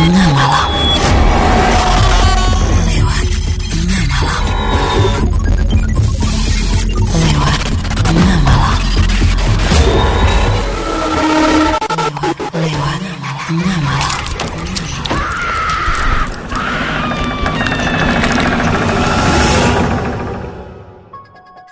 [0.00, 0.70] tengah malam.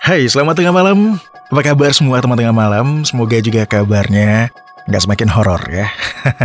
[0.04, 1.16] Hai, selamat tengah malam.
[1.48, 3.04] Apa kabar semua teman tengah malam?
[3.08, 4.52] Semoga juga kabarnya
[4.88, 5.92] nggak semakin horor ya.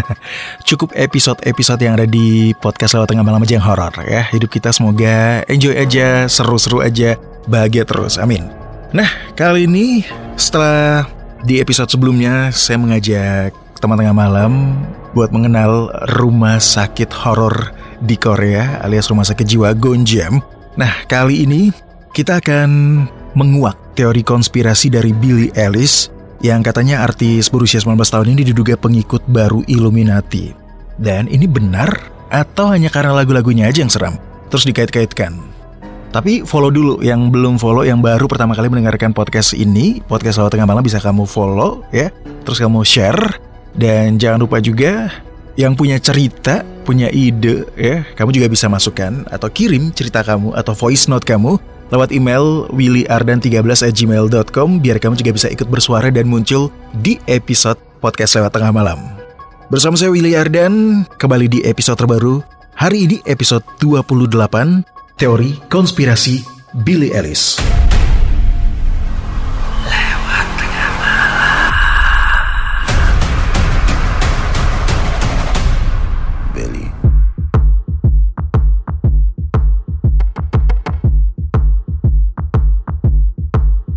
[0.67, 4.27] Cukup episode-episode yang ada di podcast lewat tengah malam aja yang horor ya.
[4.35, 7.15] Hidup kita semoga enjoy aja, seru-seru aja,
[7.47, 8.19] bahagia terus.
[8.19, 8.51] Amin.
[8.91, 9.07] Nah,
[9.39, 10.03] kali ini
[10.35, 11.07] setelah
[11.47, 14.75] di episode sebelumnya saya mengajak teman tengah malam
[15.15, 17.71] buat mengenal rumah sakit horor
[18.03, 20.43] di Korea alias rumah sakit jiwa Gonjam.
[20.75, 21.71] Nah, kali ini
[22.11, 22.69] kita akan
[23.33, 29.23] menguak teori konspirasi dari Billy Ellis yang katanya artis berusia 19 tahun ini diduga pengikut
[29.31, 30.51] baru Illuminati.
[30.99, 31.89] Dan ini benar
[32.27, 34.19] atau hanya karena lagu-lagunya aja yang seram?
[34.51, 35.39] Terus dikait-kaitkan.
[36.13, 40.53] Tapi follow dulu yang belum follow, yang baru pertama kali mendengarkan podcast ini, podcast Lawat
[40.53, 42.13] Tengah Malam bisa kamu follow ya.
[42.45, 43.39] Terus kamu share
[43.73, 45.09] dan jangan lupa juga
[45.57, 50.77] yang punya cerita, punya ide ya, kamu juga bisa masukkan atau kirim cerita kamu atau
[50.77, 51.57] voice note kamu
[51.93, 58.57] lewat email willyardan13@gmail.com biar kamu juga bisa ikut bersuara dan muncul di episode podcast lewat
[58.57, 58.97] tengah malam.
[59.69, 62.41] Bersama saya Willy Ardan, kembali di episode terbaru.
[62.73, 64.81] Hari ini episode 28,
[65.15, 66.41] Teori Konspirasi
[66.81, 67.61] Billy Ellis.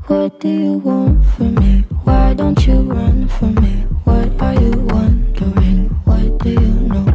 [0.06, 1.82] What do you want from me?
[2.06, 3.90] Why don't you run from me?
[4.06, 5.90] What are you wondering?
[6.06, 7.10] What do you know?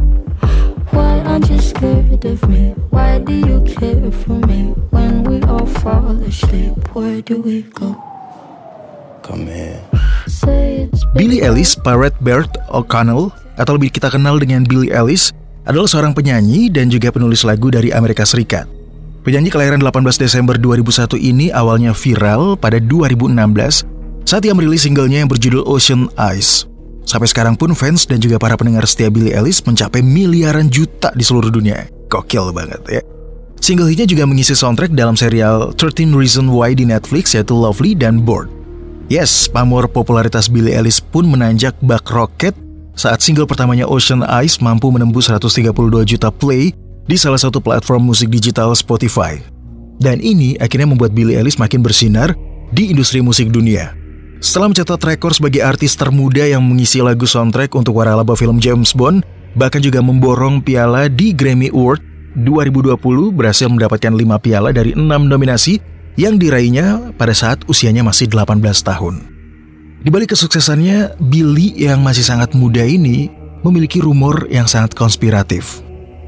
[0.92, 2.76] Why aren't you scared of me?
[2.92, 4.76] Why do you care for me?
[4.92, 7.96] When we all fall asleep, where do we go?
[9.24, 9.80] Come here.
[10.28, 15.32] Say it's Billy Ellis, Parrot Bird O'Connell, atau lebih kita kenal dengan Billy Ellis,
[15.64, 18.81] adalah seorang penyanyi dan juga penulis lagu dari Amerika Serikat.
[19.22, 23.86] Penyanyi kelahiran 18 Desember 2001 ini awalnya viral pada 2016
[24.26, 26.66] saat ia merilis singlenya yang berjudul Ocean Eyes.
[27.06, 31.22] Sampai sekarang pun fans dan juga para pendengar setia Billy Ellis mencapai miliaran juta di
[31.22, 31.86] seluruh dunia.
[32.10, 33.02] Gokil banget ya.
[33.62, 38.26] Single hitnya juga mengisi soundtrack dalam serial 13 Reasons Why di Netflix yaitu Lovely dan
[38.26, 38.50] Bored.
[39.06, 42.58] Yes, pamor popularitas Billy Ellis pun menanjak bak roket
[42.98, 45.70] saat single pertamanya Ocean Eyes mampu menembus 132
[46.10, 46.74] juta play
[47.06, 49.38] di salah satu platform musik digital Spotify.
[50.02, 52.34] Dan ini akhirnya membuat Billy Ellis makin bersinar
[52.74, 53.94] di industri musik dunia.
[54.42, 59.22] Setelah mencatat rekor sebagai artis termuda yang mengisi lagu soundtrack untuk waralaba film James Bond,
[59.54, 62.02] bahkan juga memborong piala di Grammy Award
[62.34, 62.98] 2020
[63.30, 65.78] berhasil mendapatkan 5 piala dari 6 nominasi
[66.18, 69.14] yang diraihnya pada saat usianya masih 18 tahun.
[70.02, 73.30] Di balik kesuksesannya, Billy yang masih sangat muda ini
[73.62, 75.78] memiliki rumor yang sangat konspiratif.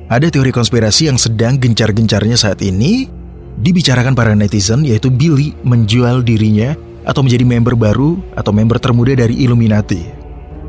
[0.04, 3.08] Ada teori konspirasi yang sedang gencar-gencarnya saat ini
[3.56, 6.76] dibicarakan para netizen yaitu Billy menjual dirinya
[7.08, 10.04] atau menjadi member baru atau member termuda dari Illuminati.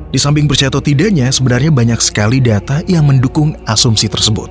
[0.08, 4.48] Di samping percaya atau tidaknya, sebenarnya banyak sekali data yang mendukung asumsi tersebut.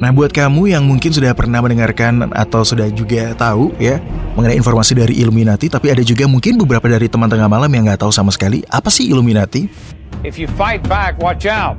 [0.00, 4.00] Nah, buat kamu yang mungkin sudah pernah mendengarkan atau sudah juga tahu ya
[4.32, 8.00] mengenai informasi dari Illuminati, tapi ada juga mungkin beberapa dari teman tengah malam yang nggak
[8.00, 9.68] tahu sama sekali apa sih Illuminati.
[10.24, 11.76] If you fight back, watch out.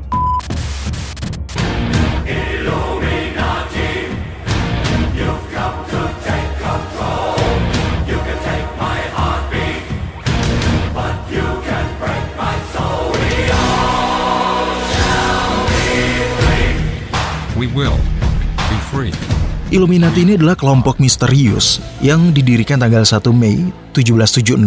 [19.77, 23.61] Illuminati ini adalah kelompok misterius yang didirikan tanggal 1 Mei
[23.93, 24.57] 1776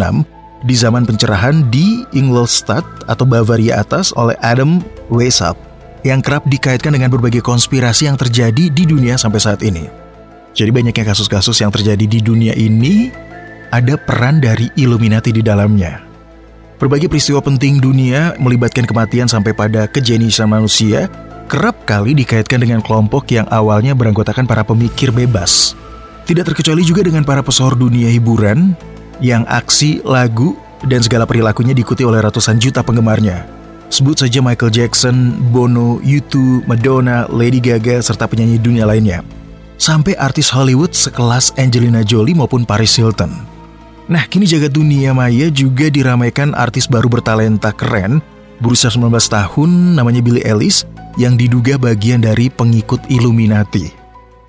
[0.63, 4.79] di zaman pencerahan di Ingolstadt atau Bavaria Atas oleh Adam
[5.11, 5.59] Weishaupt
[6.07, 9.91] yang kerap dikaitkan dengan berbagai konspirasi yang terjadi di dunia sampai saat ini.
[10.55, 13.11] Jadi banyaknya kasus-kasus yang terjadi di dunia ini
[13.75, 16.07] ada peran dari Illuminati di dalamnya.
[16.79, 21.11] Berbagai peristiwa penting dunia melibatkan kematian sampai pada kejeniusan manusia
[21.51, 25.75] kerap kali dikaitkan dengan kelompok yang awalnya beranggotakan para pemikir bebas.
[26.23, 28.79] Tidak terkecuali juga dengan para pesohor dunia hiburan
[29.19, 30.55] yang aksi, lagu,
[30.87, 33.51] dan segala perilakunya diikuti oleh ratusan juta penggemarnya.
[33.91, 39.27] Sebut saja Michael Jackson, Bono, U2, Madonna, Lady Gaga, serta penyanyi dunia lainnya.
[39.75, 43.35] Sampai artis Hollywood sekelas Angelina Jolie maupun Paris Hilton.
[44.07, 48.23] Nah, kini jagat dunia maya juga diramaikan artis baru bertalenta keren,
[48.63, 50.87] berusia 19 tahun, namanya Billie Ellis,
[51.19, 53.91] yang diduga bagian dari pengikut Illuminati.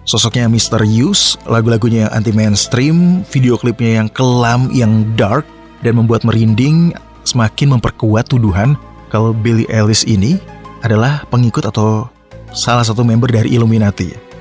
[0.02, 5.46] Sosoknya misterius, lagu-lagunya yang anti mainstream, video klipnya yang kelam, yang dark,
[5.86, 6.94] dan membuat merinding
[7.24, 8.74] semakin memperkuat tuduhan
[9.14, 10.42] kalau Billie Eilish ini
[10.82, 12.10] adalah pengikut atau
[12.52, 14.32] salah satu member dari Illuminati.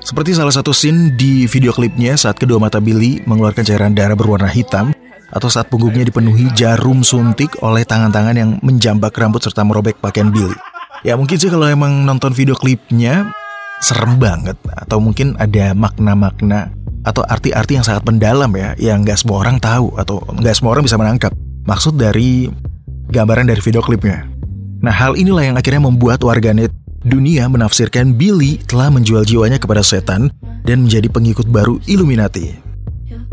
[0.00, 4.48] Seperti salah satu scene di video klipnya saat kedua mata Billy mengeluarkan cairan darah berwarna
[4.48, 4.96] hitam
[5.30, 10.56] atau saat punggungnya dipenuhi jarum suntik oleh tangan-tangan yang menjambak rambut serta merobek pakaian Billy.
[11.00, 13.32] Ya mungkin sih kalau emang nonton video klipnya
[13.80, 16.68] serem banget atau mungkin ada makna-makna
[17.00, 20.84] atau arti-arti yang sangat mendalam ya yang nggak semua orang tahu atau nggak semua orang
[20.84, 21.32] bisa menangkap
[21.64, 22.52] maksud dari
[23.08, 24.28] gambaran dari video klipnya.
[24.84, 26.68] Nah hal inilah yang akhirnya membuat warganet
[27.00, 30.28] dunia menafsirkan Billy telah menjual jiwanya kepada setan
[30.68, 32.52] dan menjadi pengikut baru Illuminati.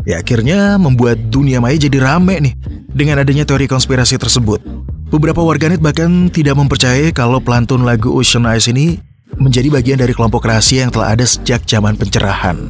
[0.08, 2.54] Ya akhirnya membuat dunia maya jadi rame nih
[2.88, 4.64] dengan adanya teori konspirasi tersebut.
[5.08, 9.00] Beberapa warganet bahkan tidak mempercayai kalau pelantun lagu Ocean Eyes ini
[9.40, 12.68] menjadi bagian dari kelompok rahasia yang telah ada sejak zaman pencerahan.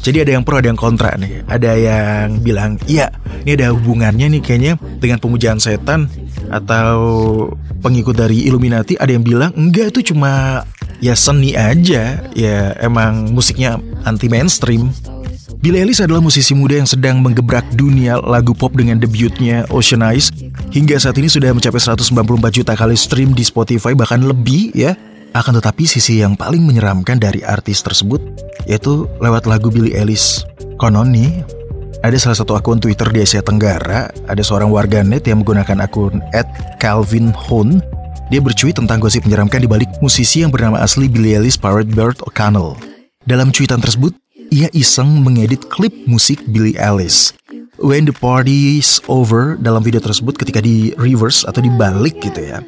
[0.00, 1.42] Jadi ada yang pro, ada yang kontra nih.
[1.50, 3.10] Ada yang bilang, iya,
[3.42, 4.72] ini ada hubungannya nih kayaknya
[5.02, 6.06] dengan pemujaan setan
[6.46, 6.94] atau
[7.82, 8.94] pengikut dari Illuminati.
[8.94, 10.62] Ada yang bilang, enggak itu cuma
[11.02, 12.22] ya seni aja.
[12.38, 14.94] Ya emang musiknya anti mainstream.
[15.60, 20.32] Billie Eilish adalah musisi muda yang sedang menggebrak dunia lagu pop dengan debutnya Ocean Eyes.
[20.72, 22.16] Hingga saat ini sudah mencapai 194
[22.48, 24.96] juta kali stream di Spotify bahkan lebih ya.
[25.36, 28.24] Akan tetapi sisi yang paling menyeramkan dari artis tersebut
[28.64, 30.48] yaitu lewat lagu Billie Eilish.
[30.80, 31.44] Konon nih,
[32.00, 36.24] ada salah satu akun Twitter di Asia Tenggara, ada seorang warganet yang menggunakan akun
[36.80, 37.84] @calvinhone.
[38.32, 42.16] Dia bercuit tentang gosip menyeramkan di balik musisi yang bernama asli Billie Eilish Pirate Bird
[42.24, 42.80] O'Connell.
[43.28, 44.16] Dalam cuitan tersebut,
[44.50, 47.34] ia iseng mengedit klip musik Billie Eilish.
[47.80, 52.60] When the party's over dalam video tersebut ketika di reverse atau dibalik gitu ya.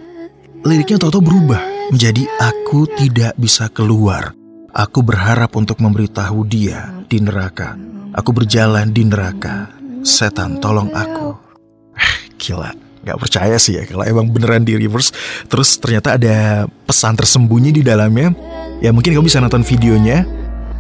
[0.62, 1.60] Liriknya tahu-tahu berubah
[1.92, 4.32] menjadi aku tidak bisa keluar.
[4.72, 7.76] Aku berharap untuk memberitahu dia di neraka.
[8.16, 9.68] Aku berjalan di neraka.
[10.00, 11.36] Setan tolong aku.
[12.40, 12.72] Gila,
[13.04, 15.12] gak percaya sih ya kalau emang beneran di reverse.
[15.50, 18.32] Terus ternyata ada pesan tersembunyi di dalamnya.
[18.80, 20.24] Ya mungkin kamu bisa nonton videonya.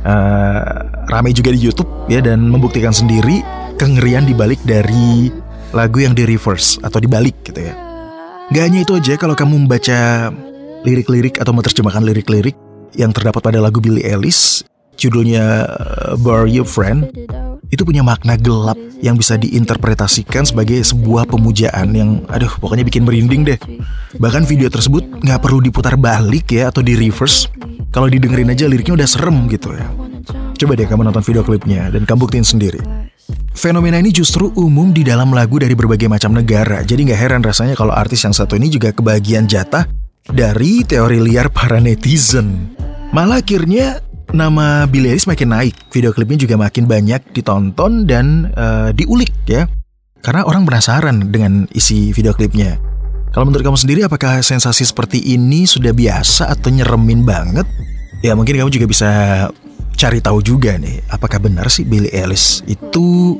[0.02, 3.44] Uh, rame juga di YouTube ya dan membuktikan sendiri
[3.76, 5.28] kengerian dibalik dari
[5.76, 7.76] lagu yang di reverse atau dibalik gitu ya.
[8.52, 10.32] Gak hanya itu aja kalau kamu membaca
[10.84, 12.56] lirik-lirik atau menerjemahkan lirik-lirik
[12.96, 14.64] yang terdapat pada lagu Billie Eilish
[15.00, 17.08] judulnya uh, Bar Your Friend
[17.72, 23.48] itu punya makna gelap yang bisa diinterpretasikan sebagai sebuah pemujaan yang aduh pokoknya bikin merinding
[23.48, 23.56] deh.
[24.20, 27.48] Bahkan video tersebut nggak perlu diputar balik ya atau di reverse.
[27.88, 30.01] Kalau didengerin aja liriknya udah serem gitu ya
[30.62, 32.78] coba deh kamu nonton video klipnya dan kamu buktiin sendiri
[33.52, 37.76] Fenomena ini justru umum di dalam lagu dari berbagai macam negara, jadi nggak heran rasanya
[37.76, 39.84] kalau artis yang satu ini juga kebagian jatah
[40.24, 42.72] dari teori liar para netizen.
[43.12, 44.00] Malah akhirnya
[44.32, 49.68] nama Billie Eilish makin naik, video klipnya juga makin banyak ditonton dan uh, diulik ya.
[50.24, 52.80] Karena orang penasaran dengan isi video klipnya.
[53.36, 57.68] Kalau menurut kamu sendiri apakah sensasi seperti ini sudah biasa atau nyeremin banget?
[58.24, 59.10] Ya mungkin kamu juga bisa
[60.02, 63.38] cari tahu juga nih, apakah benar sih Billie Eilish itu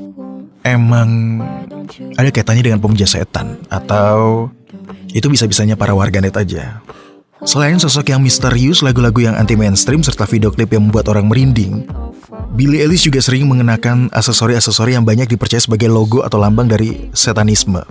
[0.63, 1.43] emang
[2.15, 4.47] ada kaitannya dengan pemuja setan atau
[5.11, 6.79] itu bisa-bisanya para warganet aja.
[7.43, 11.83] Selain sosok yang misterius, lagu-lagu yang anti mainstream serta video klip yang membuat orang merinding,
[12.55, 17.83] Billie Eilish juga sering mengenakan aksesori-aksesori yang banyak dipercaya sebagai logo atau lambang dari setanisme.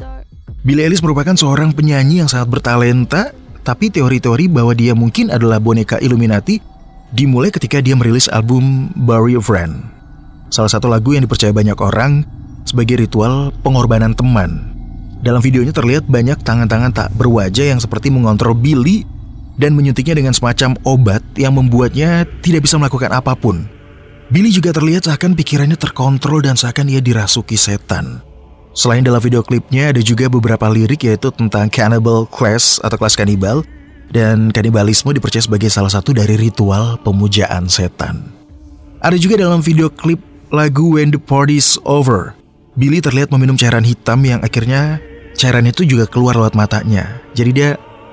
[0.63, 3.35] Billie Eilish merupakan seorang penyanyi yang sangat bertalenta,
[3.67, 6.70] tapi teori-teori bahwa dia mungkin adalah boneka Illuminati
[7.11, 9.83] dimulai ketika dia merilis album Bury a Friend.
[10.51, 12.23] Salah satu lagu yang dipercaya banyak orang
[12.67, 14.71] sebagai ritual pengorbanan teman
[15.21, 19.05] dalam videonya terlihat banyak tangan-tangan tak berwajah yang seperti mengontrol Billy
[19.53, 23.69] dan menyuntiknya dengan semacam obat yang membuatnya tidak bisa melakukan apa pun.
[24.33, 28.25] Billy juga terlihat seakan pikirannya terkontrol dan seakan ia dirasuki setan.
[28.73, 33.61] Selain dalam video klipnya ada juga beberapa lirik yaitu tentang cannibal class atau kelas kanibal
[34.11, 38.27] dan kanibalisme dipercaya sebagai salah satu dari ritual pemujaan setan.
[39.01, 42.35] Ada juga dalam video klip lagu When the Party's Over.
[42.75, 44.99] Billy terlihat meminum cairan hitam yang akhirnya
[45.35, 47.23] cairan itu juga keluar lewat matanya.
[47.33, 47.69] Jadi dia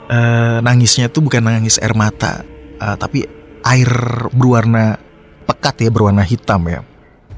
[0.09, 2.43] uh, nangisnya tuh bukan nangis air mata,
[2.83, 3.27] uh, tapi
[3.67, 3.91] air
[4.35, 4.99] berwarna
[5.47, 6.81] pekat ya, berwarna hitam ya.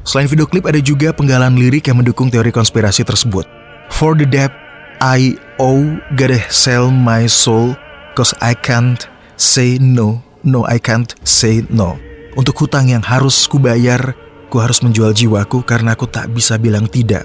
[0.00, 3.44] Selain video klip ada juga penggalan lirik yang mendukung teori konspirasi tersebut.
[3.92, 4.52] For the debt
[5.00, 7.76] I owe, gotta sell my soul,
[8.20, 9.00] cause I can't
[9.40, 11.96] say no, no I can't say no.
[12.36, 14.12] Untuk hutang yang harus kubayar,
[14.52, 17.24] ku harus menjual jiwaku karena aku tak bisa bilang tidak.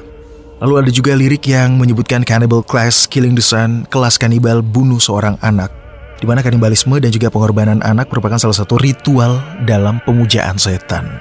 [0.64, 5.36] Lalu ada juga lirik yang menyebutkan Cannibal Class Killing the Sun, kelas kanibal bunuh seorang
[5.44, 5.84] anak.
[6.16, 9.36] di mana kanibalisme dan juga pengorbanan anak merupakan salah satu ritual
[9.68, 11.12] dalam pemujaan setan.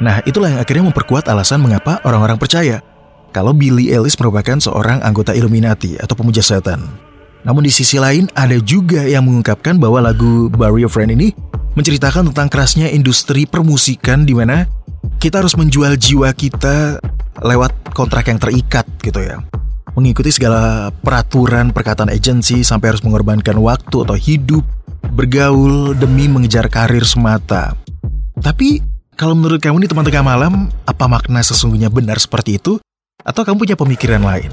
[0.00, 2.80] Nah, itulah yang akhirnya memperkuat alasan mengapa orang-orang percaya
[3.28, 7.09] kalau Billy Ellis merupakan seorang anggota Illuminati atau pemuja setan.
[7.44, 11.32] Namun di sisi lain ada juga yang mengungkapkan bahwa lagu Barry of Friend ini
[11.72, 14.68] menceritakan tentang kerasnya industri permusikan di mana
[15.16, 17.00] kita harus menjual jiwa kita
[17.40, 19.40] lewat kontrak yang terikat gitu ya.
[19.96, 24.62] Mengikuti segala peraturan perkataan agensi sampai harus mengorbankan waktu atau hidup
[25.12, 27.74] bergaul demi mengejar karir semata.
[28.38, 28.80] Tapi
[29.18, 30.52] kalau menurut kamu nih teman tengah malam,
[30.88, 32.80] apa makna sesungguhnya benar seperti itu?
[33.20, 34.48] Atau kamu punya pemikiran lain?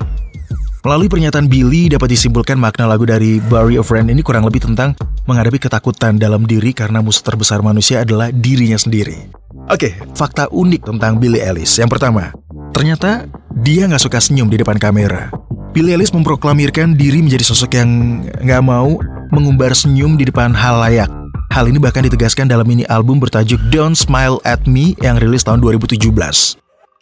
[0.88, 4.96] Melalui pernyataan Billy dapat disimpulkan makna lagu dari Barry of Friend ini kurang lebih tentang
[5.27, 9.27] menghadapi ketakutan dalam diri karena musuh terbesar manusia adalah dirinya sendiri.
[9.67, 11.75] Oke, fakta unik tentang Billy Ellis.
[11.75, 12.32] Yang pertama,
[12.72, 15.27] ternyata dia nggak suka senyum di depan kamera.
[15.75, 18.96] Billy Ellis memproklamirkan diri menjadi sosok yang nggak mau
[19.36, 21.12] mengumbar senyum di depan hal layak.
[21.51, 25.60] Hal ini bahkan ditegaskan dalam mini album bertajuk Don't Smile at Me yang rilis tahun
[25.60, 26.00] 2017.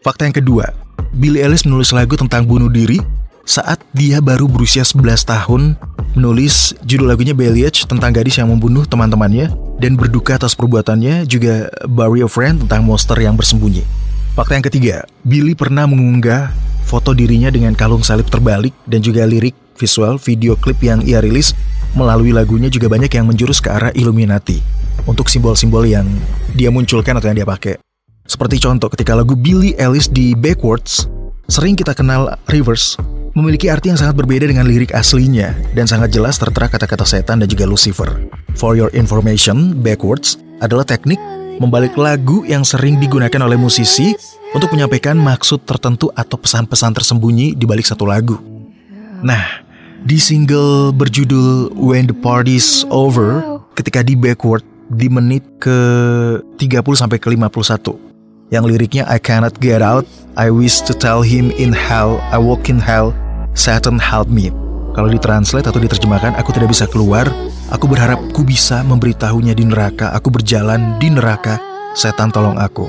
[0.01, 0.73] Fakta yang kedua,
[1.13, 2.97] Billy Ellis menulis lagu tentang bunuh diri
[3.45, 5.61] saat dia baru berusia 11 tahun
[6.17, 12.25] menulis judul lagunya Baeliage tentang gadis yang membunuh teman-temannya dan berduka atas perbuatannya juga Barry
[12.25, 13.85] of Friend tentang monster yang bersembunyi.
[14.33, 16.51] Fakta yang ketiga, Billy pernah mengunggah
[16.89, 21.53] foto dirinya dengan kalung salib terbalik dan juga lirik visual video klip yang ia rilis
[21.93, 24.59] melalui lagunya juga banyak yang menjurus ke arah Illuminati
[25.05, 26.09] untuk simbol-simbol yang
[26.57, 27.77] dia munculkan atau yang dia pakai.
[28.25, 31.05] Seperti contoh ketika lagu Billy Ellis di Backwards,
[31.45, 32.97] sering kita kenal reverse
[33.35, 37.51] memiliki arti yang sangat berbeda dengan lirik aslinya dan sangat jelas tertera kata-kata setan dan
[37.51, 38.07] juga Lucifer.
[38.55, 41.19] For your information, backwards adalah teknik
[41.59, 44.15] membalik lagu yang sering digunakan oleh musisi
[44.55, 48.39] untuk menyampaikan maksud tertentu atau pesan-pesan tersembunyi di balik satu lagu.
[49.19, 49.63] Nah,
[50.07, 53.43] di single berjudul When the Party's Over,
[53.75, 55.75] ketika di backward di menit ke
[56.55, 57.99] 30 sampai ke 51
[58.53, 60.07] yang liriknya I cannot get out,
[60.39, 63.15] I wish to tell him in hell, I walk in hell,
[63.55, 64.51] Satan help me.
[64.95, 67.27] Kalau ditranslate atau diterjemahkan, aku tidak bisa keluar.
[67.71, 70.11] Aku berharap ku bisa memberitahunya di neraka.
[70.15, 71.59] Aku berjalan di neraka.
[71.95, 72.87] Setan tolong aku.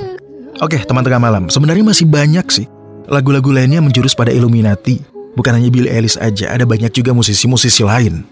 [0.59, 1.47] Oke, teman tengah malam.
[1.47, 2.67] Sebenarnya masih banyak sih.
[3.07, 4.99] Lagu-lagu lainnya menjurus pada Illuminati.
[5.39, 8.27] Bukan hanya Billy Ellis aja, ada banyak juga musisi-musisi lain.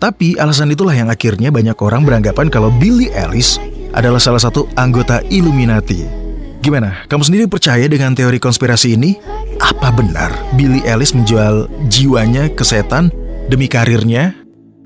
[0.00, 3.60] Tapi alasan itulah yang akhirnya banyak orang beranggapan kalau Billy Ellis
[3.92, 6.04] adalah salah satu anggota Illuminati.
[6.64, 7.04] Gimana?
[7.10, 9.18] Kamu sendiri percaya dengan teori konspirasi ini?
[9.60, 13.12] Apa benar Billy Ellis menjual jiwanya ke setan
[13.46, 14.34] demi karirnya?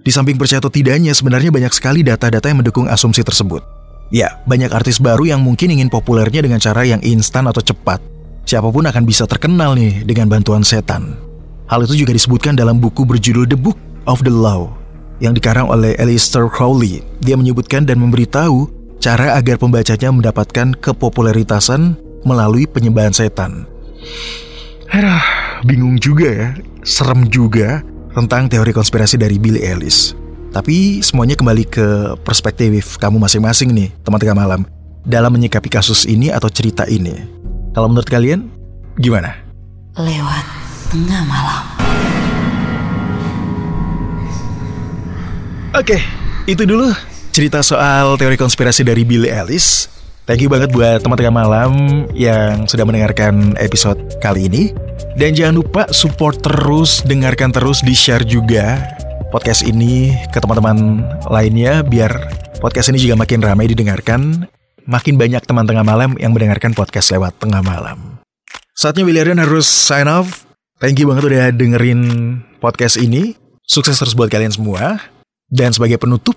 [0.02, 3.60] Di samping percaya atau tidaknya, sebenarnya banyak sekali data-data yang mendukung asumsi tersebut.
[4.08, 8.00] Ya, banyak artis baru yang mungkin ingin populernya dengan cara yang instan atau cepat.
[8.48, 11.12] Siapa pun akan bisa terkenal nih dengan bantuan setan.
[11.68, 13.76] Hal itu juga disebutkan dalam buku berjudul The Book
[14.08, 14.72] of the Law
[15.20, 17.04] yang dikarang oleh Aleister Crowley.
[17.20, 18.72] Dia menyebutkan dan memberitahu
[19.04, 23.68] cara agar pembacanya mendapatkan kepopuleritasan melalui penyembahan setan.
[24.88, 25.20] Aduh,
[25.68, 26.48] bingung juga ya,
[26.80, 27.84] serem juga
[28.16, 30.16] tentang teori konspirasi dari Billy Ellis.
[30.48, 34.64] Tapi semuanya kembali ke perspektif kamu masing-masing nih, teman tengah malam,
[35.04, 37.12] dalam menyikapi kasus ini atau cerita ini.
[37.76, 38.48] Kalau menurut kalian,
[38.96, 39.36] gimana?
[39.92, 40.44] Lewat
[40.88, 41.64] tengah malam.
[45.76, 46.00] Oke,
[46.48, 46.96] itu dulu
[47.28, 49.84] cerita soal teori konspirasi dari Billy Ellis.
[50.28, 54.76] Thank you banget buat teman tengah malam yang sudah mendengarkan episode kali ini.
[55.16, 58.76] Dan jangan lupa support terus, dengarkan terus, di-share juga
[59.32, 61.00] podcast ini ke teman-teman
[61.32, 62.12] lainnya biar
[62.60, 64.44] podcast ini juga makin ramai didengarkan.
[64.84, 68.20] Makin banyak teman tengah malam yang mendengarkan podcast lewat tengah malam.
[68.76, 70.44] Saatnya William harus sign off.
[70.76, 72.00] Thank you banget udah dengerin
[72.60, 73.32] podcast ini.
[73.64, 75.00] Sukses terus buat kalian semua.
[75.48, 76.36] Dan sebagai penutup,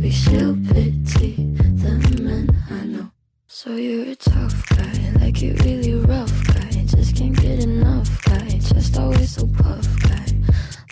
[0.00, 0.16] lyrics.
[0.16, 3.10] She'll pity the men I know.
[3.46, 6.70] So you're a tough guy, like you really rough guy.
[6.86, 10.26] Just can't get enough guy, just always so puff guy.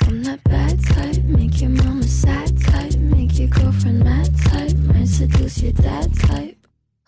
[0.06, 5.08] I'm that bad type, make your mama sad type, make your girlfriend mad type, might
[5.08, 6.56] seduce your dad type.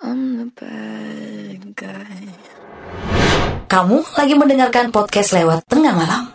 [0.02, 2.20] I'm the bad guy.
[3.72, 6.31] Kamu lagi mendengarkan podcast lewat tengah malam.